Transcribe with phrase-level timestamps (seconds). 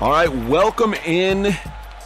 [0.00, 1.52] All right, welcome in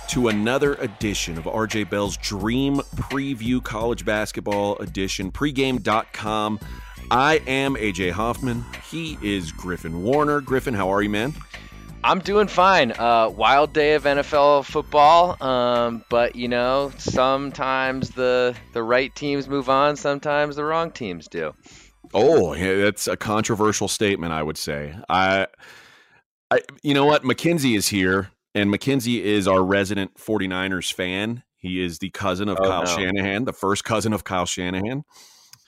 [0.09, 6.59] to another edition of RJ Bell's Dream Preview College Basketball Edition, pregame.com.
[7.11, 8.65] I am AJ Hoffman.
[8.91, 10.41] He is Griffin Warner.
[10.41, 11.35] Griffin, how are you, man?
[12.03, 12.93] I'm doing fine.
[12.93, 19.51] Uh, wild day of NFL football, um, but you know, sometimes the the right teams
[19.51, 21.53] move on, sometimes the wrong teams do.
[22.15, 24.97] Oh, yeah, that's a controversial statement, I would say.
[25.11, 25.49] I
[26.53, 27.25] I, you know what?
[27.25, 31.43] Mackenzie is here, and Mackenzie is our resident 49ers fan.
[31.57, 32.95] He is the cousin of oh, Kyle no.
[32.95, 35.05] Shanahan, the first cousin of Kyle Shanahan.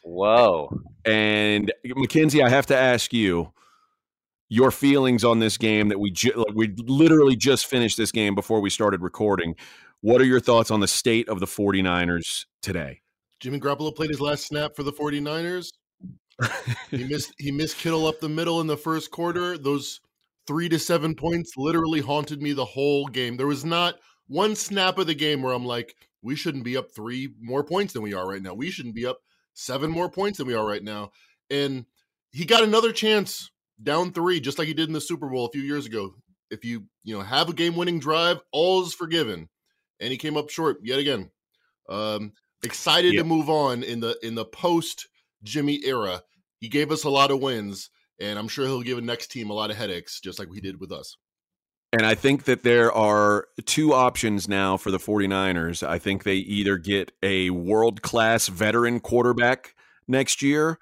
[0.03, 0.69] Whoa.
[1.07, 3.53] And Mackenzie, I have to ask you
[4.51, 8.61] your feelings on this game that we ju- we literally just finished this game before
[8.61, 9.57] we started recording.
[10.03, 13.01] What are your thoughts on the state of the 49ers today?
[13.41, 15.73] Jimmy Garoppolo played his last snap for the 49ers.
[16.91, 19.57] he missed he missed Kittle up the middle in the first quarter.
[19.57, 20.01] Those
[20.47, 23.37] three to seven points literally haunted me the whole game.
[23.37, 26.91] There was not one snap of the game where I'm like, we shouldn't be up
[26.91, 28.55] three more points than we are right now.
[28.55, 29.19] We shouldn't be up
[29.53, 31.11] seven more points than we are right now.
[31.51, 31.85] And
[32.33, 33.51] he got another chance
[33.83, 36.15] down three, just like he did in the Super Bowl a few years ago.
[36.51, 39.49] If you, you know, have a game winning drive, all is forgiven.
[40.01, 41.31] And he came up short yet again.
[41.89, 43.23] Um, excited yep.
[43.23, 45.09] to move on in the in the post
[45.43, 46.23] Jimmy era.
[46.59, 49.51] He gave us a lot of wins and I'm sure he'll give a next team
[49.51, 51.17] a lot of headaches, just like he did with us.
[51.93, 55.87] And I think that there are two options now for the 49ers.
[55.87, 59.75] I think they either get a world class veteran quarterback
[60.09, 60.79] next year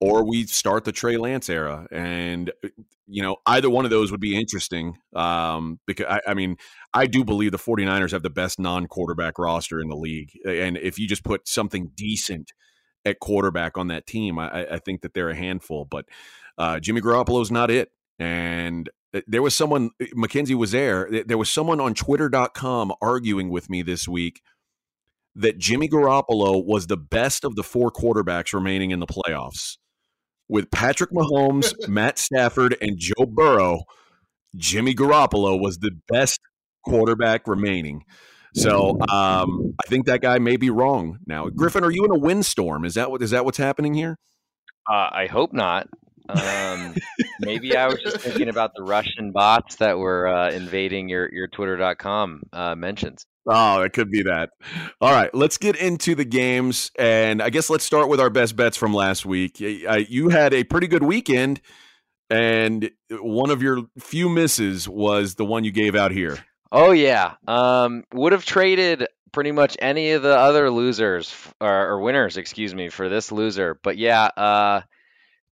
[0.00, 1.86] or we start the Trey Lance era.
[1.90, 2.68] And, uh,
[3.06, 4.96] you know, either one of those would be interesting.
[5.14, 6.56] Um, because, I, I mean,
[6.92, 10.30] I do believe the 49ers have the best non quarterback roster in the league.
[10.46, 12.52] And if you just put something decent
[13.06, 15.86] at quarterback on that team, I, I think that they're a handful.
[15.86, 16.06] But,
[16.58, 17.90] uh, Jimmy Garoppolo's not it.
[18.18, 18.90] And
[19.26, 21.08] there was someone, uh, Mackenzie was there.
[21.26, 24.42] There was someone on twitter.com arguing with me this week
[25.36, 29.76] that Jimmy Garoppolo was the best of the four quarterbacks remaining in the playoffs.
[30.48, 33.82] With Patrick Mahomes, Matt Stafford, and Joe Burrow,
[34.56, 36.40] Jimmy Garoppolo was the best
[36.84, 38.04] quarterback remaining.
[38.56, 41.48] So um, I think that guy may be wrong now.
[41.50, 42.84] Griffin, are you in a windstorm?
[42.84, 44.18] Is that what is that what's happening here?
[44.90, 45.88] Uh, I hope not.
[46.28, 46.94] Um,
[47.40, 51.48] maybe I was just thinking about the Russian bots that were uh, invading your your
[51.48, 53.26] Twitter.com uh, mentions.
[53.46, 54.50] Oh, it could be that.
[55.00, 58.56] All right, let's get into the games, and I guess let's start with our best
[58.56, 59.60] bets from last week.
[59.60, 61.60] You had a pretty good weekend,
[62.30, 66.38] and one of your few misses was the one you gave out here.
[66.72, 72.00] Oh yeah, um, would have traded pretty much any of the other losers or, or
[72.00, 73.78] winners, excuse me, for this loser.
[73.80, 74.80] But yeah, uh,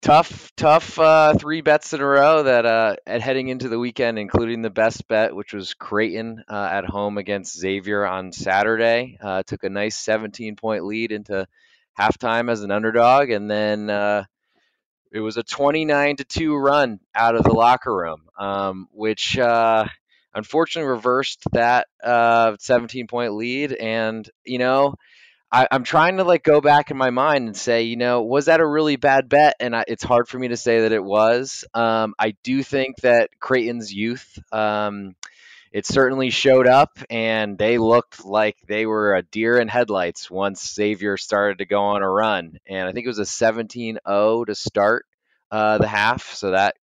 [0.01, 4.17] tough, tough uh, three bets in a row that uh, at heading into the weekend,
[4.17, 9.17] including the best bet, which was Creighton uh, at home against Xavier on Saturday.
[9.21, 11.47] Uh, took a nice 17 point lead into
[11.99, 14.23] halftime as an underdog, and then uh,
[15.11, 19.85] it was a 29 to two run out of the locker room, um, which uh,
[20.35, 23.73] unfortunately reversed that 17 point lead.
[23.73, 24.95] And you know
[25.53, 28.45] I, am trying to like go back in my mind and say, you know, was
[28.45, 29.55] that a really bad bet?
[29.59, 31.63] And I, it's hard for me to say that it was.
[31.75, 35.15] Um, I do think that Creighton's youth, um,
[35.71, 40.73] it certainly showed up, and they looked like they were a deer in headlights once
[40.73, 42.57] Xavier started to go on a run.
[42.67, 45.05] And I think it was a 17-0 to start
[45.51, 46.75] uh, the half, so that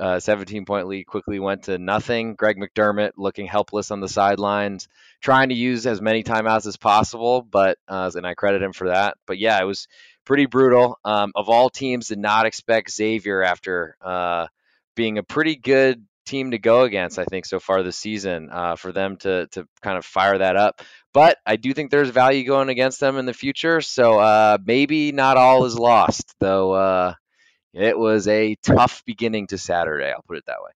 [0.00, 2.34] uh, 17 point lead quickly went to nothing.
[2.34, 4.88] Greg McDermott looking helpless on the sidelines,
[5.20, 8.88] trying to use as many timeouts as possible, but uh, and I credit him for
[8.88, 9.16] that.
[9.26, 9.88] But yeah, it was
[10.24, 10.98] pretty brutal.
[11.04, 14.46] Um, of all teams, did not expect Xavier after uh,
[14.94, 17.18] being a pretty good team to go against.
[17.18, 20.56] I think so far this season uh, for them to to kind of fire that
[20.56, 20.82] up.
[21.12, 23.80] But I do think there's value going against them in the future.
[23.80, 27.14] So uh, maybe not all is lost, though uh,
[27.74, 30.10] it was a tough beginning to Saturday.
[30.10, 30.70] I'll put it that way.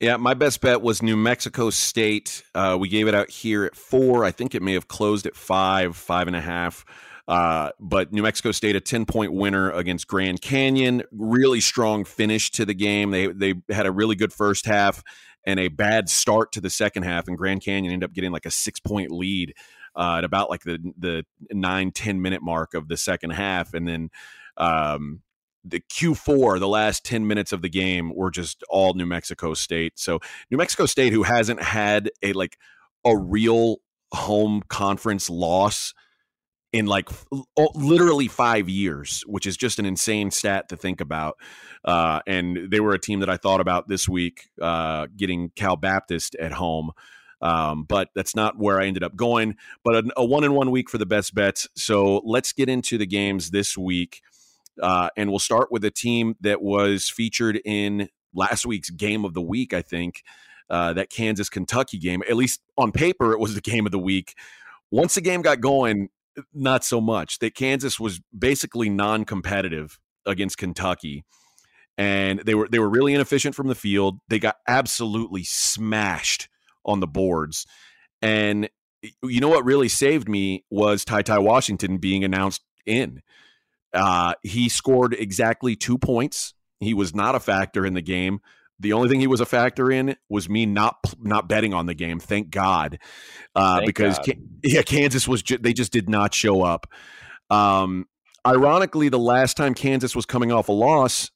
[0.00, 2.42] Yeah, my best bet was New Mexico State.
[2.54, 4.24] Uh, we gave it out here at four.
[4.24, 6.86] I think it may have closed at five, five and a half.
[7.28, 11.02] Uh, but New Mexico State, a 10 point winner against Grand Canyon.
[11.12, 13.10] Really strong finish to the game.
[13.10, 15.04] They, they had a really good first half
[15.46, 17.28] and a bad start to the second half.
[17.28, 19.54] And Grand Canyon ended up getting like a six point lead
[19.94, 23.74] uh, at about like the, the nine, 10 minute mark of the second half.
[23.74, 24.10] And then,
[24.56, 25.20] um,
[25.64, 29.98] the Q4, the last 10 minutes of the game were just all New Mexico State.
[29.98, 30.20] So
[30.50, 32.56] New Mexico State, who hasn't had a like
[33.04, 33.76] a real
[34.12, 35.94] home conference loss
[36.72, 37.08] in like
[37.74, 41.36] literally five years, which is just an insane stat to think about.
[41.84, 45.76] Uh, and they were a team that I thought about this week, uh, getting Cal
[45.76, 46.92] Baptist at home.
[47.42, 49.56] Um, but that's not where I ended up going.
[49.82, 51.66] But a, a one in one week for the best bets.
[51.74, 54.20] So let's get into the games this week.
[54.82, 59.34] Uh, and we'll start with a team that was featured in last week's game of
[59.34, 60.22] the week, I think.
[60.68, 63.98] Uh, that Kansas Kentucky game, at least on paper, it was the game of the
[63.98, 64.36] week.
[64.92, 66.10] Once the game got going,
[66.54, 67.38] not so much.
[67.40, 71.24] That Kansas was basically non-competitive against Kentucky,
[71.98, 74.20] and they were they were really inefficient from the field.
[74.28, 76.48] They got absolutely smashed
[76.84, 77.66] on the boards,
[78.22, 78.68] and
[79.22, 83.22] you know what really saved me was Ty Ty Washington being announced in.
[83.92, 86.54] Uh, he scored exactly two points.
[86.80, 88.40] He was not a factor in the game.
[88.78, 91.94] The only thing he was a factor in was me not not betting on the
[91.94, 92.18] game.
[92.18, 92.98] Thank God,
[93.54, 94.36] uh, Thank because God.
[94.62, 96.86] yeah, Kansas was ju- they just did not show up.
[97.50, 98.06] Um,
[98.46, 101.30] ironically, the last time Kansas was coming off a loss,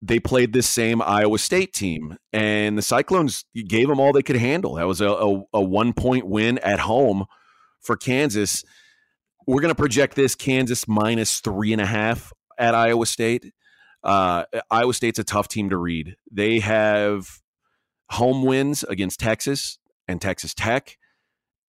[0.00, 4.36] they played this same Iowa State team, and the Cyclones gave them all they could
[4.36, 4.74] handle.
[4.74, 7.24] That was a, a, a one point win at home
[7.80, 8.64] for Kansas.
[9.46, 13.52] We're going to project this Kansas minus three and a half at Iowa State.
[14.02, 16.16] Uh, Iowa State's a tough team to read.
[16.30, 17.40] They have
[18.10, 19.78] home wins against Texas
[20.08, 20.98] and Texas Tech,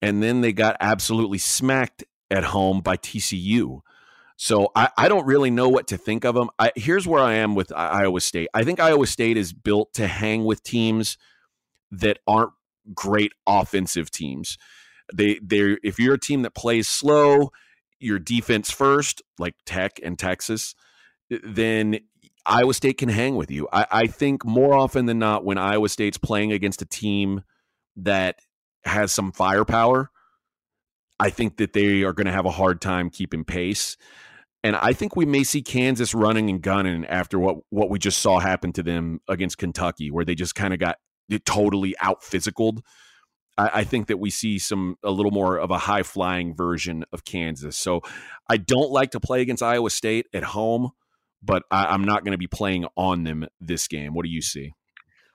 [0.01, 3.81] and then they got absolutely smacked at home by TCU.
[4.37, 6.49] So I, I don't really know what to think of them.
[6.59, 8.49] I, here's where I am with Iowa State.
[8.53, 11.17] I think Iowa State is built to hang with teams
[11.91, 12.51] that aren't
[12.93, 14.57] great offensive teams.
[15.13, 17.51] They they if you're a team that plays slow,
[17.99, 20.75] your defense first, like Tech and Texas,
[21.31, 21.99] eh, then
[22.45, 23.67] Iowa State can hang with you.
[23.73, 27.43] I, I think more often than not, when Iowa State's playing against a team
[27.97, 28.39] that
[28.85, 30.09] has some firepower,
[31.19, 33.97] I think that they are going to have a hard time keeping pace.
[34.63, 38.19] And I think we may see Kansas running and gunning after what, what we just
[38.19, 40.97] saw happen to them against Kentucky, where they just kind of got
[41.31, 42.79] eh, totally out physicaled.
[43.57, 47.05] I, I think that we see some a little more of a high flying version
[47.11, 47.77] of Kansas.
[47.77, 48.01] So
[48.49, 50.91] I don't like to play against Iowa State at home
[51.41, 54.13] but I, am not going to be playing on them this game.
[54.13, 54.73] What do you see?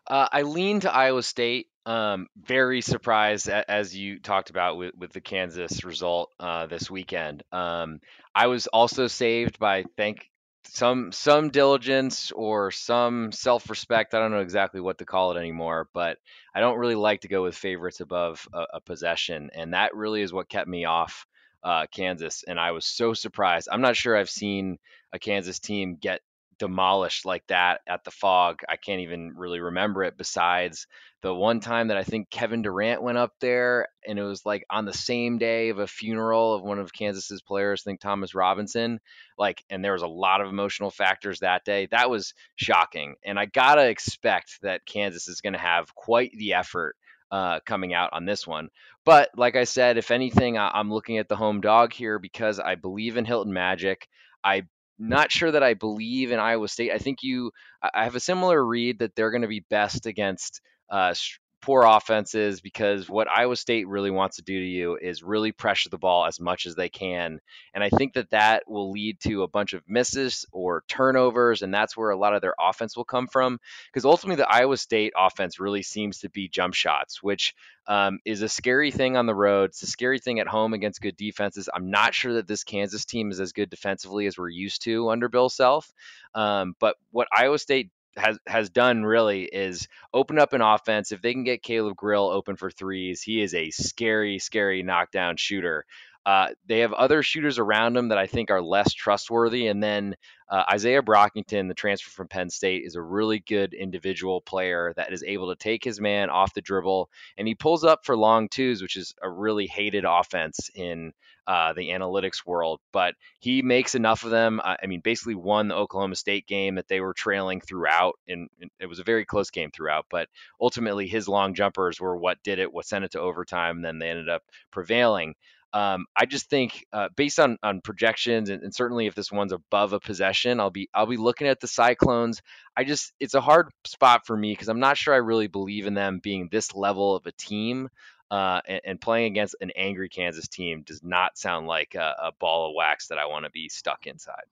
[0.06, 1.69] Uh, I lean to Iowa State.
[1.84, 7.42] Um, very surprised as you talked about with, with the Kansas result uh, this weekend.
[7.50, 7.98] Um,
[8.34, 10.30] I was also saved by thank
[10.64, 14.14] some some diligence or some self respect.
[14.14, 16.18] I don't know exactly what to call it anymore, but
[16.54, 20.22] I don't really like to go with favorites above a, a possession, and that really
[20.22, 21.26] is what kept me off
[21.62, 22.44] uh, Kansas.
[22.46, 23.68] And I was so surprised.
[23.70, 24.78] I'm not sure I've seen
[25.12, 26.20] a Kansas team get
[26.58, 28.60] demolished like that at the Phog.
[28.69, 30.87] I can't even really remember it besides
[31.22, 34.64] the one time that I think Kevin Durant went up there and it was like
[34.69, 38.34] on the same day of a funeral of one of Kansas's players, I think Thomas
[38.34, 39.00] Robinson.
[39.38, 41.87] Like, and there was a lot of emotional factors that day.
[41.90, 43.14] That was shocking.
[43.25, 46.96] And I got to expect that Kansas is going to have quite the effort
[47.31, 48.69] uh, coming out on this one.
[49.05, 52.58] But like I said, if anything, I- I'm looking at the home dog here because
[52.60, 54.06] I believe in Hilton Magic.
[54.44, 54.64] I
[55.08, 56.93] not sure that I believe in Iowa State.
[56.93, 57.50] I think you,
[57.82, 60.60] I have a similar read that they're going to be best against
[60.90, 61.14] uh,
[61.62, 65.88] poor offenses because what Iowa State really wants to do to you is really pressure
[65.88, 67.40] the ball as much as they can.
[67.72, 71.62] And I think that that will lead to a bunch of misses or turnovers.
[71.62, 73.60] And that's where a lot of their offense will come from.
[73.86, 77.54] Because ultimately, the Iowa State offense really seems to be jump shots, which
[77.86, 79.70] um, is a scary thing on the road.
[79.70, 81.69] It's a scary thing at home against good defenses.
[81.72, 85.10] I'm not sure that this Kansas team is as good defensively as we're used to
[85.10, 85.92] under Bill Self.
[86.34, 91.12] Um, but what Iowa State has has done really is open up an offense.
[91.12, 95.36] If they can get Caleb Grill open for threes, he is a scary, scary knockdown
[95.36, 95.84] shooter.
[96.24, 99.66] Uh, they have other shooters around him that I think are less trustworthy.
[99.66, 100.14] And then
[100.48, 105.12] uh, Isaiah Brockington, the transfer from Penn State, is a really good individual player that
[105.12, 107.10] is able to take his man off the dribble.
[107.36, 111.12] And he pulls up for long twos, which is a really hated offense in
[111.46, 112.81] uh, the analytics world.
[112.93, 114.61] But he makes enough of them.
[114.63, 118.19] I mean, basically won the Oklahoma State game that they were trailing throughout.
[118.29, 118.49] And
[118.81, 120.06] it was a very close game throughout.
[120.11, 120.29] But
[120.61, 123.77] ultimately, his long jumpers were what did it, what sent it to overtime.
[123.77, 125.34] And then they ended up prevailing.
[125.75, 129.53] Um, I just think uh, based on on projections and, and, certainly if this one's
[129.53, 132.43] above a possession, I'll be I'll be looking at the Cyclones.
[132.77, 135.87] I just it's a hard spot for me because I'm not sure I really believe
[135.87, 137.89] in them being this level of a team.
[138.32, 142.32] Uh, and, and, playing against an angry Kansas team does not sound like a, a
[142.41, 144.44] ball of wax that I want to be stuck inside.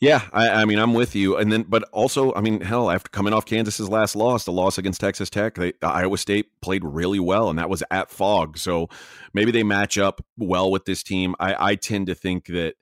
[0.00, 1.36] Yeah, I, I, mean, I'm with you.
[1.36, 4.78] And then, but also, I mean, hell, after coming off Kansas's last loss, the loss
[4.78, 8.88] against Texas Tech, they, Iowa State played really well, and that was at Phog, So
[9.34, 11.34] maybe they match up well with this team.
[11.38, 12.76] I, I tend to think that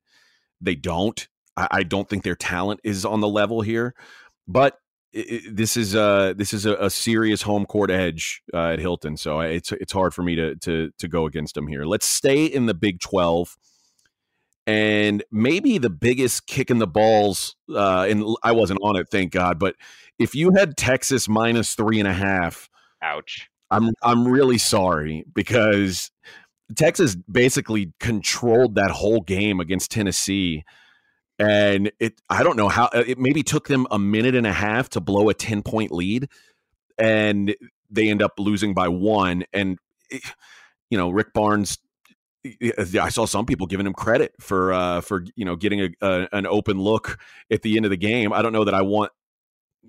[0.60, 1.26] they don't.
[1.56, 3.96] I, I don't think their talent is on the level here,
[4.46, 4.78] but
[5.12, 9.16] it, this is uh this is a, a, serious home court edge uh, at Hilton,
[9.16, 11.84] so it's it's hard for me to to to go against them here.
[11.84, 13.56] Let's stay in the Big Twelve,
[14.66, 17.56] and maybe the biggest kick in the balls.
[17.68, 19.58] Uh, and I wasn't on it, thank God.
[19.58, 19.74] But
[20.18, 22.68] if you had Texas minus three and a half,
[23.02, 23.48] ouch.
[23.70, 26.10] I'm I'm really sorry because
[26.76, 30.64] Texas basically controlled that whole game against Tennessee
[31.40, 34.52] and it i don't know how uh, it maybe took them a minute and a
[34.52, 36.28] half to blow a 10 point lead
[36.98, 37.56] and
[37.90, 39.78] they end up losing by one and
[40.10, 40.22] it,
[40.90, 41.78] you know rick barnes
[42.98, 46.28] I saw some people giving him credit for uh, for you know getting a, a,
[46.32, 47.18] an open look
[47.50, 48.32] at the end of the game.
[48.32, 49.12] I don't know that I want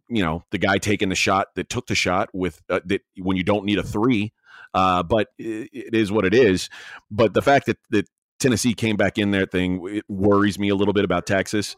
[0.10, 3.38] you know the guy taking the shot that took the shot with uh, that when
[3.38, 4.34] you don't need a three,
[4.74, 6.70] uh, but it, it is what it is.
[7.10, 8.10] But the fact that that
[8.42, 9.82] Tennessee came back in there thing.
[9.88, 11.76] It worries me a little bit about Texas.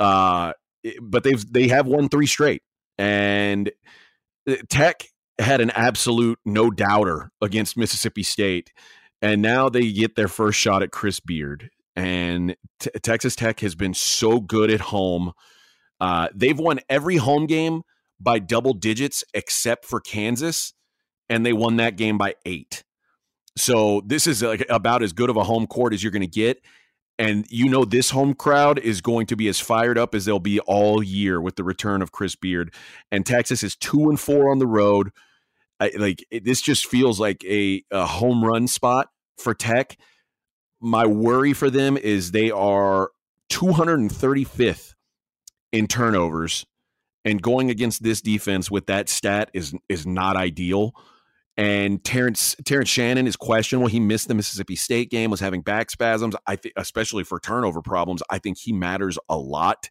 [0.00, 0.52] Uh,
[1.00, 2.62] but they've they have won three straight,
[2.98, 3.70] and
[4.48, 5.04] uh, Tech
[5.38, 8.72] had an absolute no doubter against Mississippi State,
[9.20, 11.70] and now they get their first shot at Chris Beard.
[11.94, 15.32] And t- Texas Tech has been so good at home.
[16.00, 17.82] Uh, they've won every home game
[18.18, 20.72] by double digits except for Kansas,
[21.28, 22.82] and they won that game by eight.
[23.56, 26.26] So this is like about as good of a home court as you're going to
[26.26, 26.62] get.
[27.18, 30.38] And you know this home crowd is going to be as fired up as they'll
[30.38, 32.74] be all year with the return of Chris Beard.
[33.10, 35.10] And Texas is two and four on the road.
[35.78, 39.98] I, like it, this just feels like a, a home run spot for Tech.
[40.80, 43.10] My worry for them is they are
[43.50, 44.94] 235th
[45.70, 46.66] in turnovers,
[47.24, 50.94] and going against this defense with that stat is is not ideal.
[51.56, 53.88] And Terrence Terrence Shannon is questionable.
[53.88, 56.34] He missed the Mississippi State game, was having back spasms.
[56.46, 59.90] I think, especially for turnover problems, I think he matters a lot.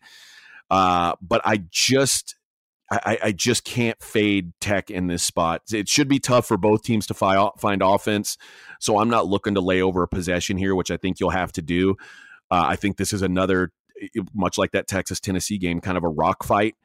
[0.72, 2.36] Uh, but I just
[2.92, 5.62] I, I, just can't fade Tech in this spot.
[5.72, 8.38] It should be tough for both teams to fi- find offense.
[8.80, 11.54] So I'm not looking to lay over a possession here, which I think you'll have
[11.54, 11.96] to do.
[12.50, 13.72] Uh, I think this is another,
[14.34, 16.76] much like that Texas Tennessee game, kind of a rock fight.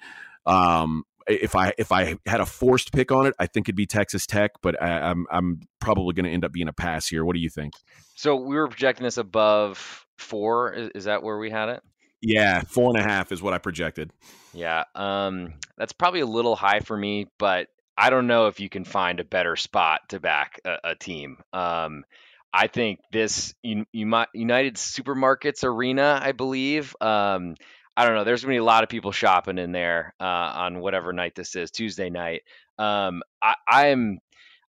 [0.45, 3.87] Um, if I if I had a forced pick on it, I think it'd be
[3.87, 7.07] Texas Tech, but I, am I'm, I'm probably going to end up being a pass
[7.07, 7.25] here.
[7.25, 7.75] What do you think?
[8.15, 10.73] So we were projecting this above four.
[10.73, 11.83] Is, is, that where we had it?
[12.23, 14.11] Yeah, four and a half is what I projected.
[14.55, 18.69] Yeah, um, that's probably a little high for me, but I don't know if you
[18.69, 21.39] can find a better spot to back a, a team.
[21.53, 22.05] Um,
[22.53, 26.97] I think this you, you might, United Supermarkets Arena, I believe.
[27.01, 27.57] Um,
[27.97, 28.25] I don't know.
[28.25, 31.57] There's gonna be a lot of people shopping in there uh, on whatever night this
[31.57, 32.43] is, Tuesday night.
[32.79, 34.19] Um, I, am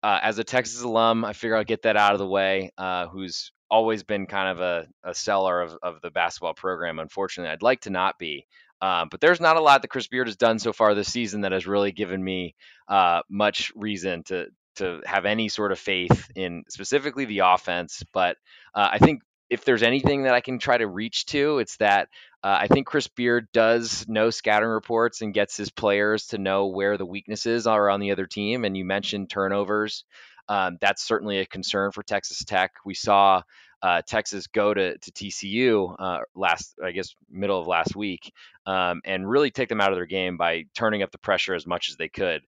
[0.02, 2.72] uh, as a Texas alum, I figure I'll get that out of the way.
[2.78, 7.00] Uh, who's always been kind of a, a seller of, of the basketball program.
[7.00, 8.46] Unfortunately, I'd like to not be.
[8.82, 11.42] Um, but there's not a lot that Chris Beard has done so far this season
[11.42, 12.56] that has really given me
[12.88, 14.48] uh, much reason to
[14.78, 18.02] to have any sort of faith in specifically the offense.
[18.14, 18.38] But
[18.74, 22.10] uh, I think if there's anything that I can try to reach to, it's that
[22.44, 26.68] uh, I think Chris Beard does know scouting reports and gets his players to know
[26.68, 28.64] where the weaknesses are on the other team.
[28.64, 30.06] And you mentioned turnovers.
[30.48, 32.72] Um, that's certainly a concern for Texas Tech.
[32.86, 33.44] We saw
[33.82, 38.34] uh, Texas go to, to TCU uh, last, I guess, middle of last week,
[38.66, 41.66] um, and really take them out of their game by turning up the pressure as
[41.66, 42.42] much as they could.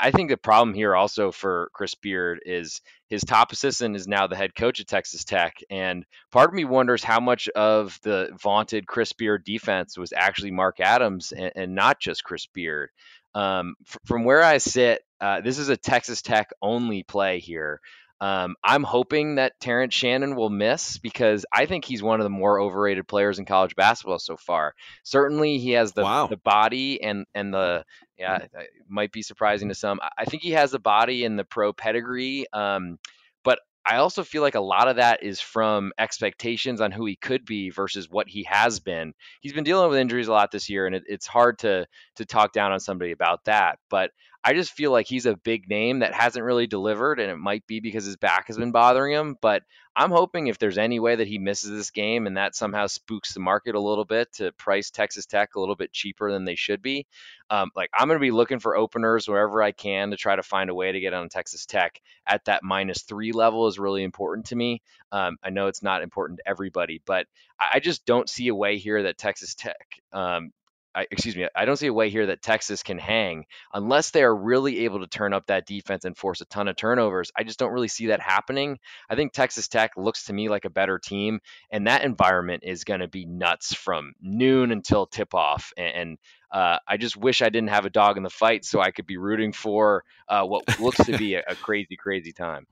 [0.00, 4.26] I think the problem here also for Chris Beard is his top assistant is now
[4.26, 5.56] the head coach at Texas Tech.
[5.70, 10.50] And part of me wonders how much of the vaunted Chris Beard defense was actually
[10.50, 12.90] Mark Adams and, and not just Chris Beard.
[13.34, 17.80] Um, f- from where I sit, uh, this is a Texas Tech only play here.
[18.22, 22.30] Um, I'm hoping that Terrence Shannon will miss because I think he's one of the
[22.30, 24.74] more overrated players in college basketball so far.
[25.02, 26.28] Certainly, he has the wow.
[26.28, 27.84] the body and and the
[28.22, 29.98] yeah, it might be surprising to some.
[30.16, 32.46] I think he has the body and the pro pedigree.
[32.52, 32.98] Um,
[33.42, 37.16] but I also feel like a lot of that is from expectations on who he
[37.16, 39.12] could be versus what he has been.
[39.40, 41.86] He's been dealing with injuries a lot this year, and it, it's hard to
[42.16, 43.80] to talk down on somebody about that.
[43.90, 44.12] But
[44.44, 47.64] I just feel like he's a big name that hasn't really delivered, and it might
[47.66, 49.36] be because his back has been bothering him.
[49.40, 49.62] But
[49.94, 53.34] I'm hoping if there's any way that he misses this game and that somehow spooks
[53.34, 56.56] the market a little bit to price Texas Tech a little bit cheaper than they
[56.56, 57.06] should be,
[57.50, 60.42] um, like I'm going to be looking for openers wherever I can to try to
[60.42, 64.02] find a way to get on Texas Tech at that minus three level is really
[64.02, 64.82] important to me.
[65.12, 67.26] Um, I know it's not important to everybody, but
[67.60, 70.52] I just don't see a way here that Texas Tech um,
[70.94, 74.22] I, excuse me, I don't see a way here that Texas can hang unless they
[74.22, 77.32] are really able to turn up that defense and force a ton of turnovers.
[77.36, 78.78] I just don't really see that happening.
[79.08, 82.84] I think Texas Tech looks to me like a better team, and that environment is
[82.84, 85.72] going to be nuts from noon until tip off.
[85.76, 86.18] And, and
[86.50, 89.06] uh, I just wish I didn't have a dog in the fight so I could
[89.06, 92.66] be rooting for uh, what looks to be a, a, crazy, crazy time.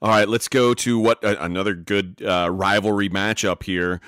[0.00, 4.00] All right, let's go to what uh, another good uh, rivalry matchup here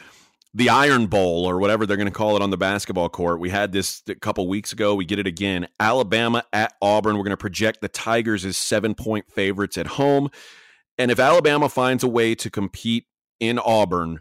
[0.55, 3.41] the Iron Bowl or whatever they're going to call it on the basketball court.
[3.41, 4.95] We had this a couple weeks ago.
[4.95, 5.67] We get it again.
[5.81, 7.17] Alabama at Auburn.
[7.17, 10.31] We're going to project the Tigers as seven point favorites at home.
[10.97, 13.07] And if Alabama finds a way to compete
[13.41, 14.21] in Auburn,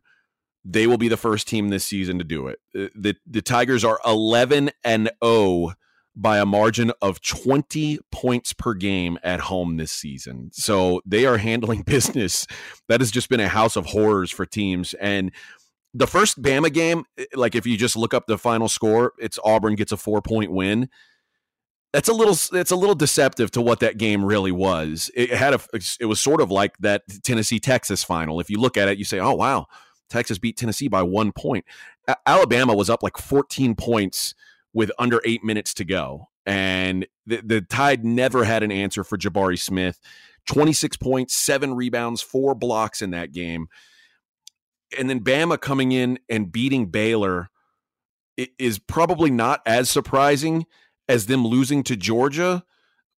[0.66, 2.60] they will be the first team this season to do it.
[2.76, 5.74] Uh, the the Tigers are 11 and 0
[6.16, 10.50] by a margin of 20 points per game at home this season.
[10.54, 12.48] So they are handling business.
[12.88, 15.32] That has just been a house of horrors for teams and
[15.94, 19.40] the first Bama game, eh, like if you just look up the final score, it's
[19.44, 20.90] Auburn gets a four point win.
[21.92, 25.12] That's a little it's a little deceptive to what that game really was.
[25.16, 25.60] It had a
[26.00, 28.40] it was sort of like that Tennessee Texas final.
[28.40, 29.68] If you look at it, you say, "Oh wow,
[30.10, 31.66] Texas beat Tennessee by 1 point."
[32.08, 34.34] A- Alabama was up like 14 points
[34.74, 36.30] with under 8 minutes to go.
[36.48, 40.00] And the, the Tide never had an answer for Jabari Smith.
[40.48, 43.68] 26 points, 7 rebounds, 4 blocks in that game
[44.98, 47.50] and then Bama coming in and beating Baylor
[48.38, 50.66] is probably not as surprising
[51.08, 52.64] as them losing to Georgia.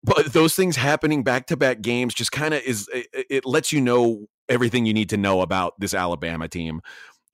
[0.04, 3.72] But those things happening back to back games just kind of is it, it lets
[3.72, 6.82] you know everything you need to know about this Alabama team.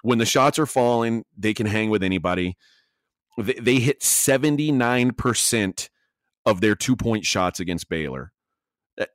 [0.03, 2.57] When the shots are falling, they can hang with anybody.
[3.37, 5.89] They, they hit 79%
[6.45, 8.31] of their two point shots against Baylor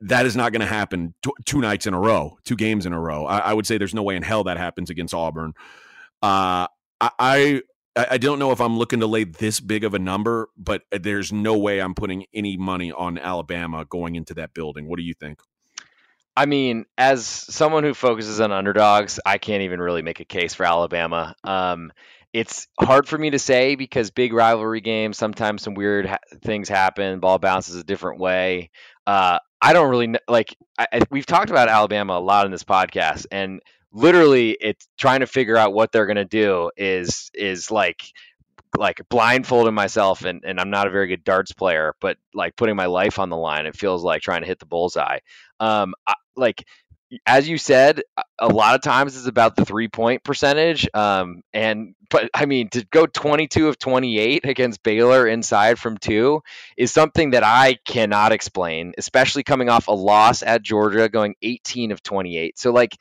[0.01, 1.13] that is not going to happen
[1.45, 3.25] two nights in a row, two games in a row.
[3.25, 5.53] I, I, would say there's no way in hell that happens against Auburn.
[6.21, 6.67] Uh,
[6.99, 7.61] I, I
[8.09, 11.33] I don't know if I'm looking to lay this big of a number, but there's
[11.33, 14.87] no way I'm putting any money on Alabama going into that building.
[14.87, 15.39] What do you think?
[16.35, 20.53] I mean, as someone who focuses on underdogs, I can't even really make a case
[20.53, 21.35] for Alabama.
[21.43, 21.91] Um,
[22.33, 26.69] it's hard for me to say because big rivalry games, sometimes some weird ha- things
[26.69, 28.69] happen, ball bounces a different way.
[29.07, 30.55] Uh, I don't really know, like.
[30.79, 35.27] I, we've talked about Alabama a lot in this podcast, and literally, it's trying to
[35.27, 38.03] figure out what they're going to do is is like
[38.77, 42.75] like blindfolding myself and, and I'm not a very good darts player, but like putting
[42.75, 45.19] my life on the line, it feels like trying to hit the bullseye.
[45.59, 46.63] Um, I, like
[47.25, 48.01] as you said,
[48.39, 50.87] a lot of times it's about the three point percentage.
[50.93, 56.41] Um, and but I mean to go 22 of 28 against Baylor inside from two
[56.75, 61.91] is something that I cannot explain, especially coming off a loss at Georgia, going 18
[61.91, 62.59] of 28.
[62.59, 62.97] So like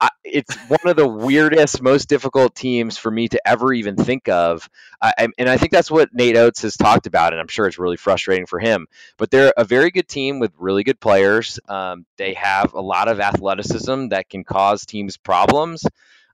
[0.00, 4.28] I, it's one of the weirdest, most difficult teams for me to ever even think
[4.28, 4.68] of.
[5.00, 7.78] Uh, and I think that's what Nate Oats has talked about, and I'm sure it's
[7.78, 8.86] really frustrating for him.
[9.16, 11.58] But they're a very good team with really good players.
[11.68, 15.84] Um, they have a lot of athleticism that can cause teams problems.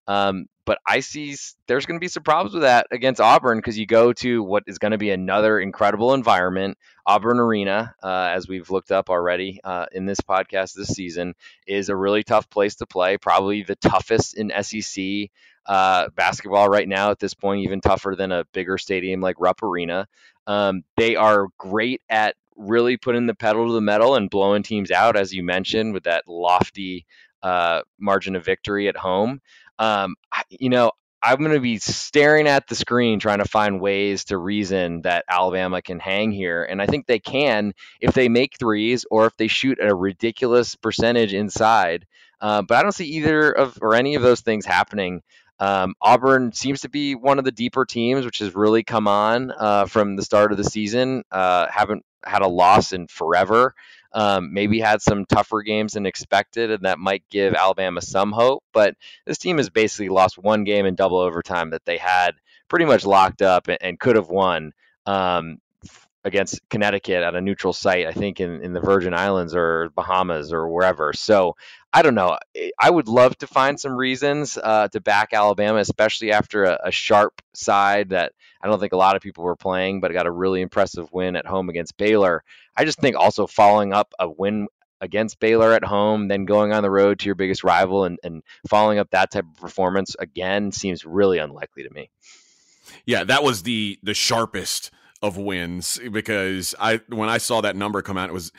[0.07, 1.37] Um, but I see
[1.67, 4.63] there's going to be some problems with that against Auburn because you go to what
[4.67, 6.79] is going to be another incredible environment.
[7.07, 11.35] Auburn Arena, uh, as we've looked up already uh, in this podcast this season,
[11.67, 13.19] is a really tough place to play.
[13.19, 15.31] Probably the toughest in SEC
[15.67, 19.63] uh, basketball right now at this point, even tougher than a bigger stadium like Rupp
[19.63, 20.09] Arena.
[20.47, 24.91] Um, they are great at really putting the pedal to the metal and blowing teams
[24.91, 27.05] out, as you mentioned, with that lofty
[27.43, 29.41] uh, margin of victory at home
[29.79, 30.15] um,
[30.49, 30.93] you know,
[31.25, 35.25] I'm going to be staring at the screen trying to find ways to reason that
[35.29, 36.63] Alabama can hang here.
[36.65, 40.77] And I think they can if they make threes or if they shoot a ridiculous
[40.77, 42.07] percentage inside.
[42.43, 45.23] Uh, but I don't see either of or any of those things happening.
[45.61, 49.51] Um, Auburn seems to be one of the deeper teams, which has really come on
[49.51, 51.23] uh, from the start of the season.
[51.31, 53.75] Uh, haven't had a loss in forever
[54.15, 58.63] um, maybe had some tougher games than expected, and that might give Alabama some hope.
[58.73, 58.95] But
[59.27, 62.37] this team has basically lost one game in double overtime that they had
[62.69, 64.73] pretty much locked up and, and could have won.
[65.05, 65.59] Um,
[66.25, 70.53] against Connecticut at a neutral site, I think in, in the Virgin Islands or Bahamas
[70.53, 71.13] or wherever.
[71.13, 71.57] So
[71.93, 72.39] I don't know.
[72.81, 76.91] I would love to find some reasons uh, to back Alabama, especially after a, a,
[76.91, 78.33] sharp side that
[78.63, 81.37] I don't think a lot of people were playing, but got a really impressive win
[81.37, 82.43] at home against Baylor.
[82.77, 84.69] I just think also following up a win
[85.01, 88.43] against Baylor at home, then going on the road to your biggest rival and, and
[88.67, 92.11] following up that type of performance again seems really unlikely to me.
[93.05, 94.91] Yeah, that was the the sharpest
[95.25, 98.53] of wins because I when I saw that number come out, it was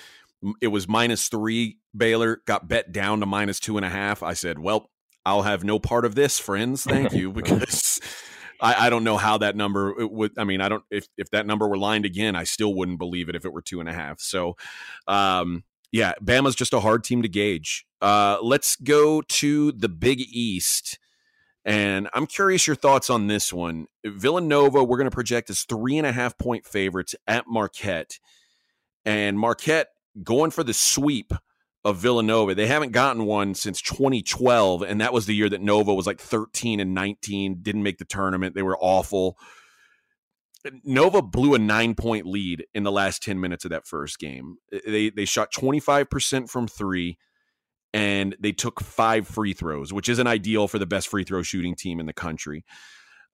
[0.61, 1.77] it was minus three.
[1.95, 4.23] Baylor got bet down to minus two and a half.
[4.23, 4.89] I said, well,
[5.25, 6.83] I'll have no part of this, friends.
[6.83, 8.01] Thank you, because
[8.59, 10.31] I, I, don't know how that number would.
[10.37, 10.83] I mean, I don't.
[10.89, 13.61] If if that number were lined again, I still wouldn't believe it if it were
[13.61, 14.19] two and a half.
[14.19, 14.57] So,
[15.07, 17.85] um, yeah, Bama's just a hard team to gauge.
[18.01, 20.97] Uh, let's go to the Big East.
[21.65, 23.87] And I'm curious your thoughts on this one.
[24.05, 28.19] Villanova, we're going to project as three and a half point favorites at Marquette.
[29.03, 29.87] And Marquette
[30.23, 31.33] going for the sweep
[31.83, 32.53] of Villanova.
[32.53, 34.83] They haven't gotten one since 2012.
[34.83, 38.05] And that was the year that Nova was like 13 and 19, didn't make the
[38.05, 38.55] tournament.
[38.55, 39.37] They were awful.
[40.83, 44.57] Nova blew a nine point lead in the last 10 minutes of that first game.
[44.71, 47.17] They, they shot 25% from three
[47.95, 51.75] and they took five free throws, which isn't ideal for the best free throw shooting
[51.75, 52.65] team in the country.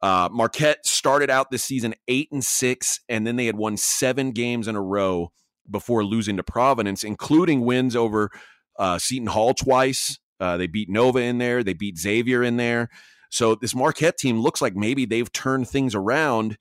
[0.04, 4.30] Uh, Marquette started out this season eight and six, and then they had won seven
[4.30, 5.32] games in a row
[5.68, 8.30] before losing to Providence, including wins over
[8.78, 10.20] uh, Seton Hall twice.
[10.40, 12.90] Uh, they beat Nova in there, they beat Xavier in there.
[13.32, 16.60] So this Marquette team looks like maybe they've turned things around.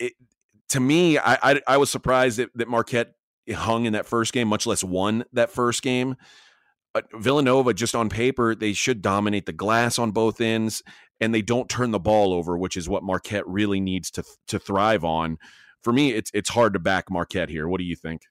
[0.00, 0.14] It,
[0.70, 3.14] to me, I, I, I was surprised that, that Marquette
[3.52, 6.16] hung in that first game, much less won that first game.
[7.14, 10.82] Villanova, just on paper, they should dominate the glass on both ends,
[11.20, 14.58] and they don't turn the ball over, which is what Marquette really needs to to
[14.58, 15.38] thrive on.
[15.82, 17.68] For me, it's it's hard to back Marquette here.
[17.68, 18.22] What do you think?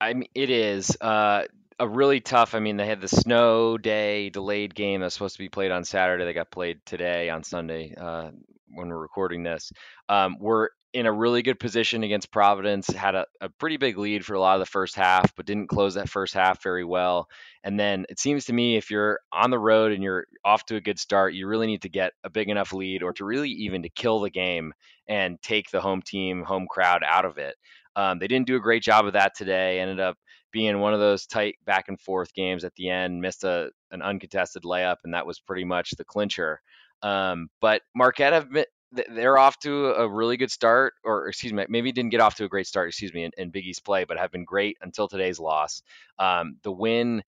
[0.00, 1.44] I mean, it is uh,
[1.78, 2.54] a really tough.
[2.54, 5.84] I mean, they had the snow day delayed game that's supposed to be played on
[5.84, 6.24] Saturday.
[6.24, 8.30] They got played today on Sunday uh,
[8.74, 9.70] when we're recording this.
[10.08, 14.24] Um, we're in a really good position against Providence, had a, a, pretty big lead
[14.24, 17.28] for a lot of the first half, but didn't close that first half very well.
[17.64, 20.76] And then it seems to me if you're on the road and you're off to
[20.76, 23.50] a good start, you really need to get a big enough lead or to really
[23.50, 24.74] even to kill the game
[25.08, 27.54] and take the home team, home crowd out of it.
[27.96, 29.80] Um, they didn't do a great job of that today.
[29.80, 30.16] Ended up
[30.52, 34.02] being one of those tight back and forth games at the end, missed a, an
[34.02, 36.60] uncontested layup, and that was pretty much the clincher.
[37.02, 41.64] Um, but Marquette have been, they're off to a really good start, or excuse me,
[41.68, 44.04] maybe didn't get off to a great start, excuse me, in, in Big East play,
[44.04, 45.82] but have been great until today's loss.
[46.18, 47.22] Um, the win,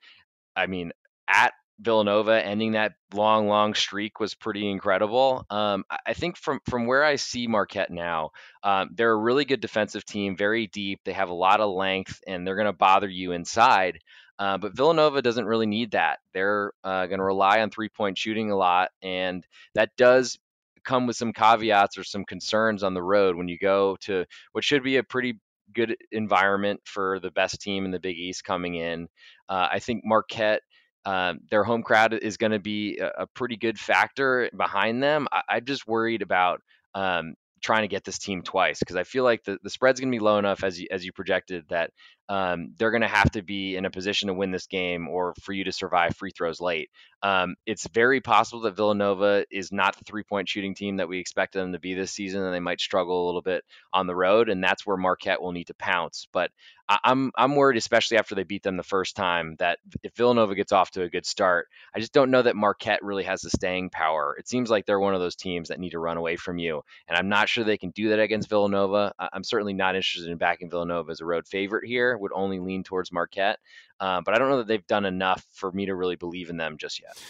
[0.55, 0.93] I mean,
[1.29, 5.45] at Villanova, ending that long, long streak was pretty incredible.
[5.51, 8.31] Um, I think from from where I see Marquette now,
[8.63, 11.01] um, they're a really good defensive team, very deep.
[11.05, 13.99] They have a lot of length, and they're going to bother you inside.
[14.39, 16.19] Uh, but Villanova doesn't really need that.
[16.33, 20.39] They're uh, going to rely on three point shooting a lot, and that does
[20.85, 24.65] come with some caveats or some concerns on the road when you go to what
[24.65, 25.39] should be a pretty
[25.75, 29.09] good environment for the best team in the Big East coming in.
[29.49, 30.63] Uh, I think Marquette.
[31.07, 35.29] Um, their home crowd is going to be a, a, pretty good factor behind them.
[35.31, 36.63] I, am just worried about
[36.95, 40.11] um, trying to get this team twice because I feel like the, the spread's going
[40.11, 41.91] to be low enough as you, as you projected that
[42.29, 45.35] um, they're going to have to be in a position to win this game or
[45.43, 46.91] for you to survive free throws late.
[47.23, 51.19] Um, it's very possible that Villanova is not the three point shooting team that we
[51.19, 54.15] expected them to be this season, and they might struggle a little bit on the
[54.15, 56.29] road, and that's where Marquette will need to pounce.
[56.33, 56.51] But
[56.87, 60.73] I'm I'm worried, especially after they beat them the first time, that if Villanova gets
[60.73, 63.89] off to a good start, I just don't know that Marquette really has the staying
[63.89, 64.37] power.
[64.39, 66.83] It seems like they're one of those teams that need to run away from you,
[67.09, 69.15] and I'm not sure they can do that against Villanova.
[69.19, 72.14] I'm certainly not interested in backing Villanova as a road favorite here.
[72.19, 73.59] Would only lean towards Marquette,
[74.01, 76.57] uh, but I don't know that they've done enough for me to really believe in
[76.57, 77.21] them just yet.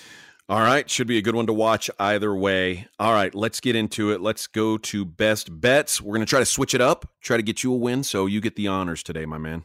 [0.47, 2.87] All right, should be a good one to watch either way.
[2.99, 4.21] All right, let's get into it.
[4.21, 6.03] Let's go to best bets.
[6.03, 8.27] We're going to try to switch it up, try to get you a win, so
[8.27, 9.65] you get the honors today, my man.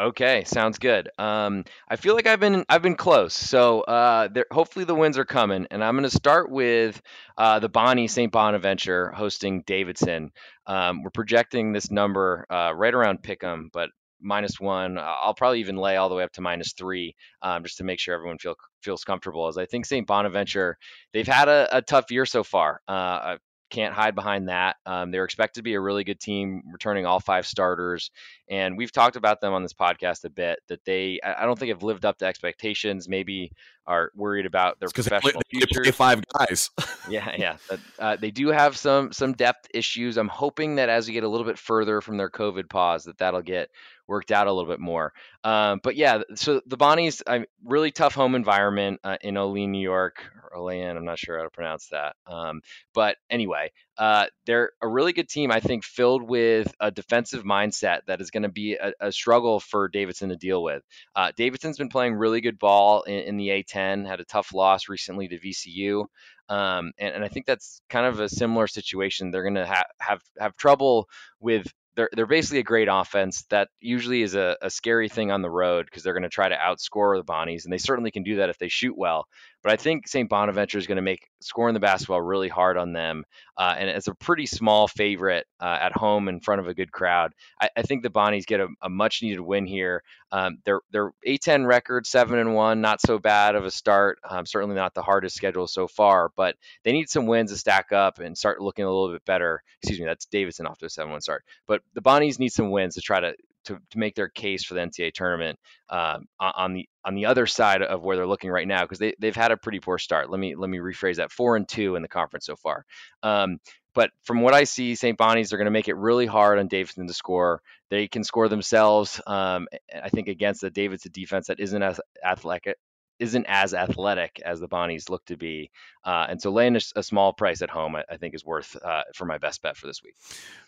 [0.00, 1.10] Okay, sounds good.
[1.18, 5.18] Um, I feel like I've been I've been close, so uh, there, hopefully the wins
[5.18, 5.66] are coming.
[5.72, 7.02] And I'm going to start with
[7.36, 8.30] uh, the Bonnie St.
[8.30, 10.30] Bonaventure hosting Davidson.
[10.68, 14.98] Um, we're projecting this number uh, right around Pick'em, but minus one.
[14.98, 18.00] I'll probably even lay all the way up to minus three, um, just to make
[18.00, 19.48] sure everyone feel feels comfortable.
[19.48, 20.06] As I think St.
[20.06, 20.78] Bonaventure,
[21.12, 22.80] they've had a, a tough year so far.
[22.88, 23.36] Uh,
[23.70, 24.76] can't hide behind that.
[24.86, 28.10] Um, they're expected to be a really good team, returning all five starters.
[28.48, 31.70] And we've talked about them on this podcast a bit that they, I don't think
[31.70, 33.08] have lived up to expectations.
[33.08, 33.52] Maybe
[33.88, 35.82] are worried about their professional they, future.
[35.82, 36.70] They five guys.
[37.08, 37.56] yeah, yeah.
[37.68, 40.18] But, uh, they do have some some depth issues.
[40.18, 43.18] I'm hoping that as we get a little bit further from their COVID pause, that
[43.18, 43.70] that'll get
[44.06, 45.12] worked out a little bit more.
[45.42, 47.22] Um, but yeah, so the Bonnies,
[47.64, 50.22] really tough home environment uh, in Olean, New York,
[50.54, 52.16] Olean, I'm not sure how to pronounce that.
[52.26, 52.60] Um,
[52.94, 58.00] but anyway, uh, they're a really good team, I think, filled with a defensive mindset
[58.06, 60.82] that is going to be a, a, struggle for Davidson to deal with.
[61.16, 64.88] Uh, Davidson's been playing really good ball in, in, the A10, had a tough loss
[64.88, 66.04] recently to VCU.
[66.48, 69.30] Um, and, and, I think that's kind of a similar situation.
[69.30, 71.08] They're going to ha- have have trouble
[71.40, 71.66] with
[71.98, 75.50] they're they're basically a great offense that usually is a, a scary thing on the
[75.50, 78.36] road because they're going to try to outscore the Bonnies, and they certainly can do
[78.36, 79.26] that if they shoot well.
[79.62, 80.28] But I think St.
[80.28, 83.24] Bonaventure is going to make scoring the basketball really hard on them,
[83.56, 86.92] uh, and it's a pretty small favorite uh, at home in front of a good
[86.92, 87.32] crowd.
[87.60, 90.02] I, I think the Bonnies get a, a much needed win here.
[90.30, 94.18] Um, their A10 record seven and one, not so bad of a start.
[94.28, 97.92] Um, certainly not the hardest schedule so far, but they need some wins to stack
[97.92, 99.62] up and start looking a little bit better.
[99.82, 102.70] Excuse me, that's Davidson off to a seven one start, but the Bonnies need some
[102.70, 103.34] wins to try to
[103.68, 107.46] to, to make their case for the NCAA tournament um, on the on the other
[107.46, 110.30] side of where they're looking right now because they they've had a pretty poor start.
[110.30, 112.84] Let me let me rephrase that: four and two in the conference so far.
[113.22, 113.58] Um,
[113.94, 115.18] but from what I see, St.
[115.18, 117.62] Bonnie's are going to make it really hard on Davidson to score.
[117.90, 119.20] They can score themselves.
[119.26, 122.76] Um, I think against the Davidson defense that isn't as athletic
[123.18, 125.70] isn't as athletic as the Bonnies look to be.
[126.04, 128.76] Uh, and so laying a, a, small price at home, I, I think, is worth
[128.82, 130.14] uh, for my best bet for this week.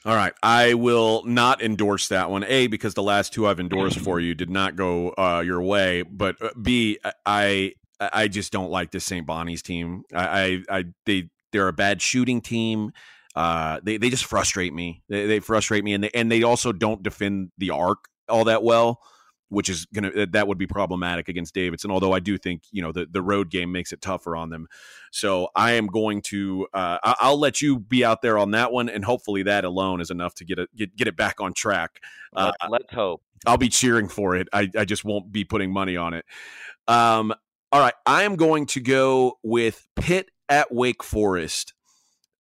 [0.04, 0.32] All right.
[0.42, 2.44] I will not endorse that one.
[2.44, 6.02] A, because the last two I've endorsed for you did not go uh, your way.
[6.02, 9.26] But uh, B, I I just don't like this St.
[9.26, 10.04] Bonnie's team.
[10.14, 12.92] I, I, I they they're a bad shooting team.
[13.36, 15.02] Uh, they they just frustrate me.
[15.08, 18.62] They, they frustrate me, and they and they also don't defend the arc all that
[18.62, 19.00] well
[19.50, 21.90] which is going to that would be problematic against Davidson.
[21.90, 24.66] Although I do think you know the the road game makes it tougher on them.
[25.12, 28.88] So I am going to uh, I'll let you be out there on that one,
[28.88, 32.00] and hopefully that alone is enough to get it get, get it back on track.
[32.34, 33.22] Uh, let's hope.
[33.46, 34.48] I'll be cheering for it.
[34.52, 36.24] I, I just won't be putting money on it.
[36.86, 37.32] Um,
[37.72, 41.74] all right, I am going to go with Pitt at Wake Forest.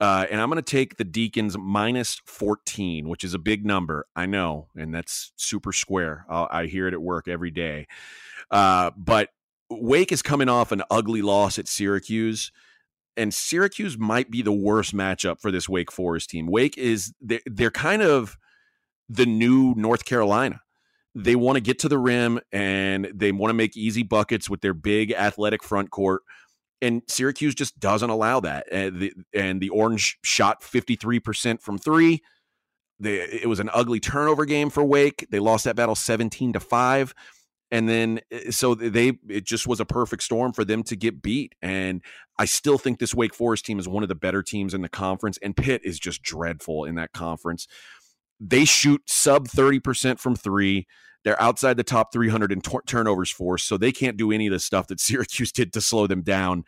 [0.00, 4.06] Uh, and I'm going to take the Deacons minus 14, which is a big number.
[4.16, 6.24] I know, and that's super square.
[6.28, 7.86] I'll, i hear it at work every day.
[8.50, 9.28] Uh, but
[9.68, 12.50] Wake is coming off an ugly loss at Syracuse,
[13.16, 16.46] and Syracuse might be the worst matchup for this Wake Forest team.
[16.46, 18.38] Wake is they're, they're kind of
[19.10, 20.62] the new North Carolina.
[21.14, 24.60] They want to get to the rim and they want to make easy buckets with
[24.60, 26.22] their big athletic front court
[26.82, 28.66] and Syracuse just doesn't allow that.
[28.70, 32.22] And the, and the Orange shot 53% from three.
[32.98, 35.26] They, it was an ugly turnover game for Wake.
[35.30, 37.14] They lost that battle 17 to 5.
[37.70, 41.22] And then eh, so they it just was a perfect storm for them to get
[41.22, 41.54] beat.
[41.62, 42.02] And
[42.38, 44.88] I still think this Wake Forest team is one of the better teams in the
[44.88, 47.66] conference and Pitt is just dreadful in that conference.
[48.40, 50.86] They shoot sub 30% from 3.
[51.24, 54.52] They're outside the top 300 in t- turnovers force, so they can't do any of
[54.52, 56.64] the stuff that Syracuse did to slow them down.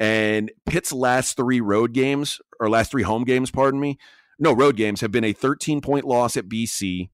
[0.00, 3.98] And Pitt's last three road games, or last three home games, pardon me,
[4.38, 7.10] no, road games have been a 13 point loss at BC,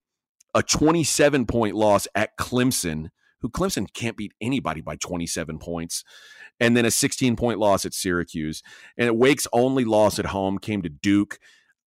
[0.54, 3.08] a 27 point loss at Clemson,
[3.40, 6.04] who Clemson can't beat anybody by 27 points,
[6.60, 8.62] and then a 16 point loss at Syracuse.
[8.98, 11.38] And Wake's only loss at home came to Duke.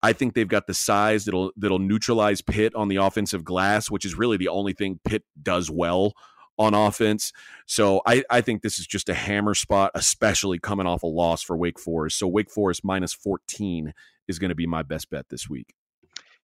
[0.03, 4.05] I think they've got the size that'll that'll neutralize Pitt on the offensive glass, which
[4.05, 6.13] is really the only thing Pitt does well
[6.59, 7.33] on offense.
[7.67, 11.43] So I, I think this is just a hammer spot, especially coming off a loss
[11.43, 12.19] for Wake Forest.
[12.19, 13.93] So Wake Forest minus 14
[14.29, 15.75] is going to be my best bet this week.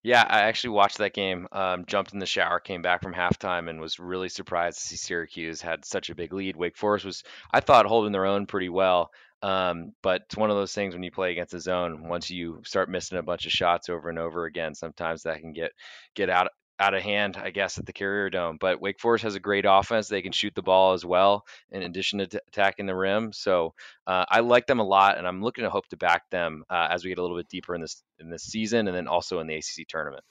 [0.05, 1.47] Yeah, I actually watched that game.
[1.53, 4.97] Um, jumped in the shower, came back from halftime, and was really surprised to see
[4.97, 6.57] Syracuse had such a big lead.
[6.57, 9.12] Wake Forest was, I thought, holding their own pretty well.
[9.43, 12.09] Um, but it's one of those things when you play against the zone.
[12.09, 15.53] Once you start missing a bunch of shots over and over again, sometimes that can
[15.53, 15.73] get
[16.15, 18.57] get out out of hand, I guess, at the Carrier Dome.
[18.61, 21.83] But Wake Forest has a great offense; they can shoot the ball as well, in
[21.83, 23.33] addition to t- attacking the rim.
[23.33, 23.75] So
[24.07, 26.89] uh, I like them a lot, and I'm looking to hope to back them uh,
[26.91, 29.41] as we get a little bit deeper in this in this season, and then also
[29.41, 30.25] in the ACC tournament.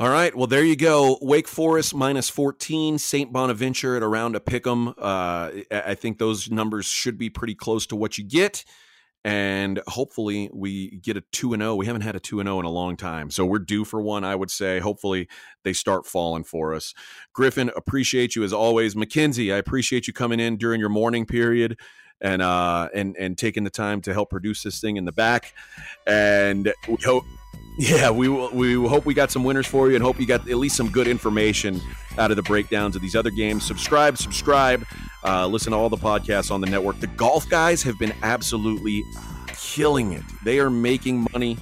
[0.00, 0.34] All right.
[0.34, 1.18] Well, there you go.
[1.20, 3.30] Wake Forest minus 14, St.
[3.30, 4.94] Bonaventure at around a pick 'em.
[4.96, 8.64] Uh, I think those numbers should be pretty close to what you get.
[9.24, 11.74] And hopefully we get a 2 and 0.
[11.74, 13.30] We haven't had a 2 and 0 in a long time.
[13.30, 14.78] So we're due for one, I would say.
[14.78, 15.28] Hopefully
[15.64, 16.94] they start falling for us.
[17.34, 18.96] Griffin, appreciate you as always.
[18.96, 21.78] Mackenzie, I appreciate you coming in during your morning period
[22.22, 25.52] and uh, and and taking the time to help produce this thing in the back.
[26.06, 27.24] And we hope,
[27.78, 30.48] yeah, we will, we hope we got some winners for you, and hope you got
[30.48, 31.80] at least some good information
[32.18, 33.64] out of the breakdowns of these other games.
[33.66, 34.84] Subscribe, subscribe.
[35.24, 36.98] Uh, listen to all the podcasts on the network.
[37.00, 39.02] The golf guys have been absolutely
[39.48, 40.22] killing it.
[40.44, 41.56] They are making money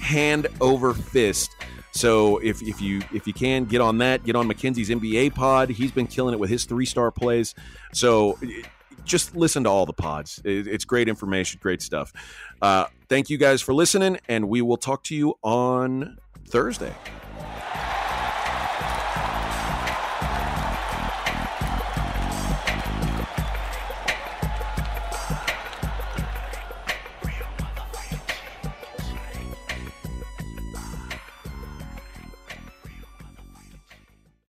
[0.00, 1.54] hand over fist.
[1.92, 5.68] So if, if you if you can get on that, get on Mackenzie's NBA pod.
[5.68, 7.54] He's been killing it with his three star plays.
[7.92, 8.38] So
[9.04, 10.40] just listen to all the pods.
[10.44, 12.12] It's great information, great stuff.
[12.62, 16.16] Uh, thank you guys for listening, and we will talk to you on
[16.48, 16.94] Thursday.